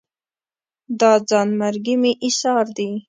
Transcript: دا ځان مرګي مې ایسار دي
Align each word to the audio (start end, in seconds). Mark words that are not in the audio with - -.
دا 0.99 1.11
ځان 1.29 1.47
مرګي 1.61 1.95
مې 2.01 2.11
ایسار 2.25 2.65
دي 2.77 2.89